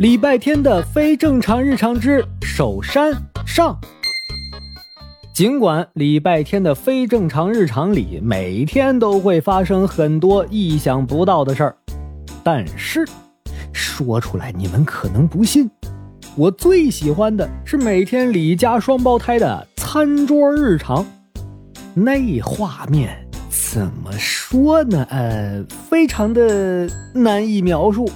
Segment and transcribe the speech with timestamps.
[0.00, 3.12] 礼拜天的非正常日常之守山
[3.44, 3.78] 上。
[5.34, 11.76] 尽管礼拜天的非正常日常里每天都会发生很多意想不到的事儿，
[12.42, 13.06] 但是
[13.74, 15.70] 说出来你们可能不信。
[16.34, 21.04] 我最喜欢的是每天李家双胞胎的餐桌日常，
[21.92, 25.06] 那画面怎么说呢？
[25.10, 28.10] 呃，非常的难以描述。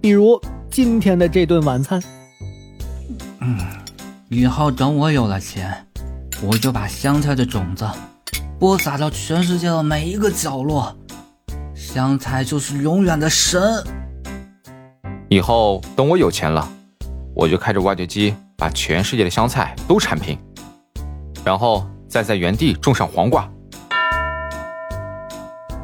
[0.00, 0.40] 比如
[0.80, 2.00] 今天的这顿晚餐，
[3.40, 3.58] 嗯，
[4.28, 5.74] 以后等我有了钱。
[6.40, 7.84] 我就把香菜的种子
[8.60, 10.96] 播撒到全世界的每一个角落，
[11.74, 13.60] 香菜就是永远的神。
[15.28, 16.68] 以后等我有钱了，
[17.34, 20.38] 我就开着挖掘机把全世界的香菜都铲平，
[21.44, 23.50] 然后再在原地种上黄瓜。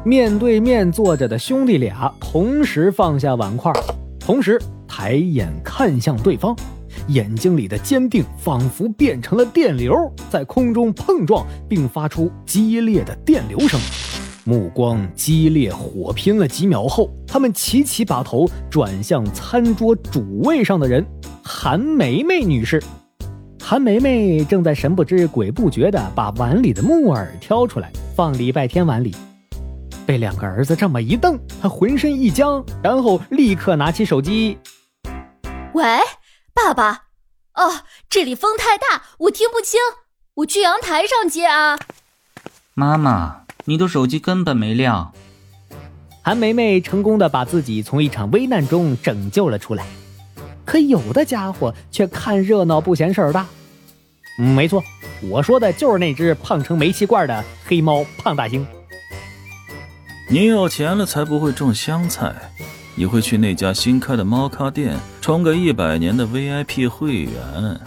[0.05, 3.73] 面对面坐着的兄弟俩同时放下碗筷，
[4.21, 4.57] 同时
[5.05, 6.55] 抬眼看向对方。
[7.09, 9.93] 眼睛里的坚定仿佛变成了电流，
[10.31, 13.79] 在空中碰撞，并发出激烈的电流声。
[14.45, 21.05] 目光激烈火拼了几秒后，他们齐齐把头转向餐桌主位上的人——
[21.45, 22.81] 韩梅梅女士。
[23.61, 29.15] 韩梅梅正在神不知鬼不觉地把碗里的木耳挑出来放礼拜天碗里。
[30.03, 34.57] 被两个儿子这么一瞪，她浑身一僵，然后立刻拿起手机
[35.75, 35.83] ：“喂。”
[36.55, 37.07] 爸爸，
[37.55, 39.79] 哦，这里风太大，我听不清，
[40.35, 41.77] 我去阳台上接啊。
[42.73, 45.13] 妈妈，你的手机根本没亮。
[46.23, 49.85] 韩梅梅成功的把自己从一场危难中拯救了出来，
[50.65, 53.45] 可有的家伙却看热闹不嫌事儿大。
[54.37, 54.81] 没错，
[55.29, 58.65] 我说的就是那只胖成煤气罐的黑猫胖大星。
[60.29, 62.33] 你有钱了才不会种香菜。
[62.97, 67.79] 你会去那家新开的猫咖店充个一百年的 VIP 会员？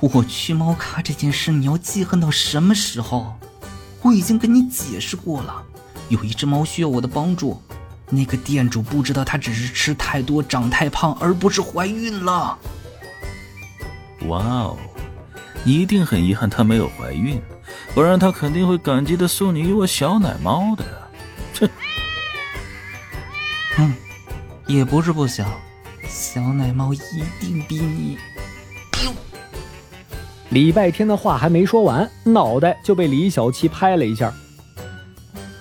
[0.00, 3.34] 我去猫咖这件事，你要记恨到什么时候？
[4.02, 5.62] 我已经跟你解释过了，
[6.10, 7.60] 有一只猫需要我的帮助，
[8.10, 12.58] 那个店主不知道它只是吃太多长太胖，而不是怀孕了。
[14.28, 14.76] 哇哦，
[15.64, 17.40] 你一定很遗憾它没有怀孕，
[17.94, 20.84] 不然它肯定会感激的送你一窝小奶猫的。
[24.68, 25.50] 也不是不想，
[26.06, 26.98] 小奶猫一
[27.40, 28.18] 定比你。
[30.50, 34.32] 礼拜天的话还没说完，脑袋就被李小七拍了一下。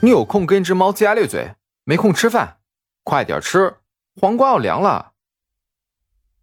[0.01, 1.53] 你有空跟只猫龇牙咧嘴，
[1.85, 2.57] 没空吃饭，
[3.03, 3.75] 快点吃，
[4.19, 5.11] 黄瓜要凉了。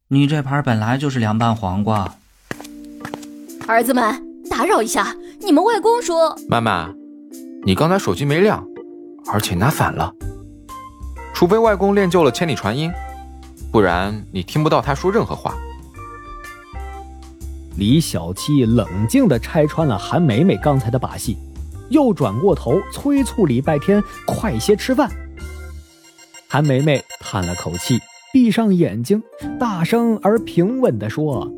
[0.09, 2.17] 你这盘本来就是凉拌黄瓜。
[3.69, 6.35] 儿子们，打扰一下，你们外公说。
[6.49, 6.91] 妈妈，
[7.67, 8.67] 你刚才手机没亮，
[9.31, 10.11] 而且拿反了。
[11.35, 12.91] 除非外公练就了千里传音，
[13.73, 15.55] 不然你听不到他说任何话。
[17.77, 21.37] 李小七冷静地拆穿了韩梅梅刚才的把戏，
[21.89, 25.11] 又转过头催促礼拜天快些吃饭。
[26.49, 27.99] 韩梅梅叹了口气，
[28.33, 29.21] 闭上眼睛，
[29.59, 31.51] 大声而平稳地说：“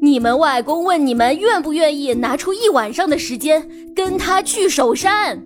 [0.00, 5.44] 你们外公问你们愿不愿意拿出一晚上的时间跟他去守山？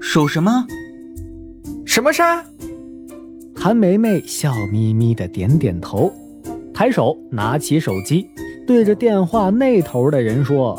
[0.00, 0.66] 守什么？”
[1.96, 2.44] 什么山？
[3.58, 6.12] 韩梅梅笑眯眯的点点头，
[6.74, 8.28] 抬手拿起手机，
[8.66, 10.78] 对着电话那头的人说：“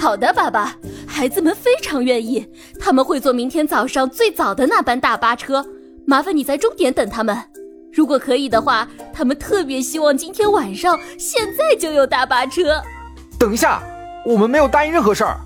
[0.00, 2.44] 好的，爸爸，孩子们非常愿意，
[2.80, 5.64] 他们会坐明天早上最早的那班大巴车，
[6.08, 7.38] 麻烦你在终点等他们。
[7.92, 12.82] 如果可以的话，他们特别希望今天晚上现在就有大巴车。”
[13.38, 13.80] 等一下，
[14.26, 15.38] 我们没有答应任何事儿。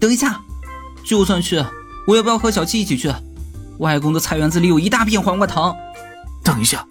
[0.00, 0.40] 等一下，
[1.04, 1.62] 就算去，
[2.06, 3.12] 我要不要和小七一起去。
[3.80, 5.76] 外公的菜园子里有一大片黄瓜藤。
[6.44, 6.86] 等一下，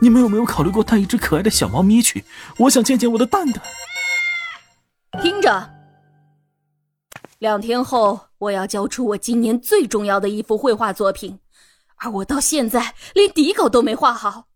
[0.00, 2.24] 你们有没有考虑过带一只可爱的小猫咪去？
[2.58, 3.62] 我想见见我的蛋蛋。
[5.22, 5.70] 听着，
[7.38, 11.38] 两天后我要交出我今年最重要的一幅绘画作品，
[11.96, 14.46] 而我到现在连底稿都没画好。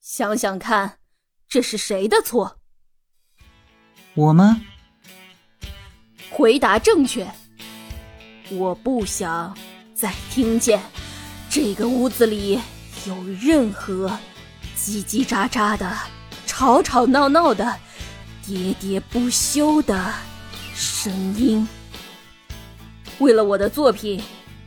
[0.00, 0.98] 想想看，
[1.48, 2.58] 这是谁的错？
[4.14, 4.60] 我吗？
[6.30, 7.28] 回答正确。
[8.50, 9.56] 我不想
[9.94, 10.80] 再听见。
[11.50, 12.60] 这个屋子里
[13.06, 14.08] 有任何
[14.76, 15.96] 叽叽喳喳的、
[16.46, 17.64] 吵吵闹闹的、
[18.46, 20.12] 喋喋不休的
[20.74, 21.66] 声音。
[23.18, 24.22] 为了我的作品，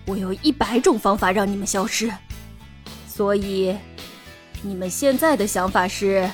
[0.07, 2.11] 我有一百种方法让你们消失。
[3.07, 3.75] 所以，
[4.63, 6.29] 你们现在的想法是？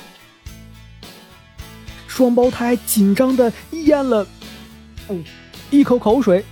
[2.06, 4.26] 双胞胎紧张的咽了
[5.08, 5.22] 嗯
[5.70, 6.44] 一口口水，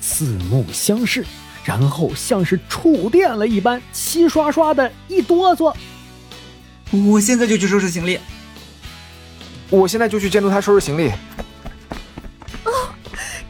[0.00, 1.24] 四目相视。
[1.68, 5.74] 然后像是触电了一般，齐刷刷的一哆嗦。
[6.90, 8.18] 我现在就去收拾行李。
[9.68, 11.10] 我现在就去监督他收拾行李。
[12.64, 12.72] 哦，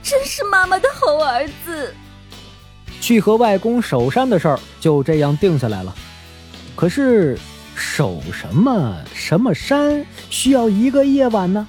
[0.03, 1.95] 真是妈妈的好儿子。
[3.01, 5.95] 去和外公守山的事儿就这样定下来了。
[6.75, 7.39] 可是
[7.77, 11.69] 守什么什么山需要一个夜晚呢？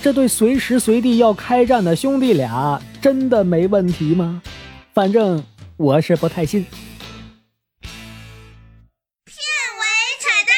[0.00, 4.40] 这对随时随地要开战的兄弟俩真的没问题吗？
[4.92, 5.42] 反正
[5.76, 6.64] 我是不太信。
[9.24, 9.82] 片尾
[10.20, 10.54] 彩蛋，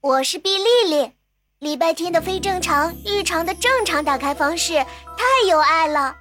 [0.00, 1.12] 我是毕丽丽。
[1.58, 6.16] 礼拜天的非正常、日常的正常打开方式，太有爱了。